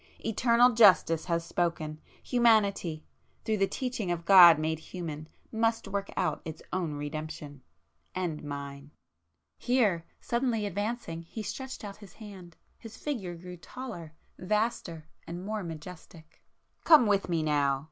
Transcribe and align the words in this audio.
Eternal 0.25 0.71
Justice 0.71 1.25
has 1.25 1.45
spoken,—Humanity, 1.45 3.05
through 3.45 3.57
the 3.57 3.67
teaching 3.67 4.09
of 4.09 4.25
God 4.25 4.57
made 4.57 4.79
human, 4.79 5.29
must 5.51 5.87
work 5.87 6.09
out 6.17 6.41
its 6.43 6.63
own 6.73 6.95
redemption,—and 6.95 8.43
Mine!" 8.43 8.89
Here, 9.59 10.03
suddenly 10.19 10.65
advancing 10.65 11.21
he 11.21 11.43
stretched 11.43 11.83
out 11.85 11.97
his 11.97 12.13
hand,—his 12.13 12.97
figure 12.97 13.35
grew 13.35 13.57
taller, 13.57 14.15
vaster 14.39 15.07
and 15.27 15.45
more 15.45 15.61
majestic. 15.63 16.41
"Come 16.83 17.05
with 17.05 17.29
me 17.29 17.43
now!" 17.43 17.79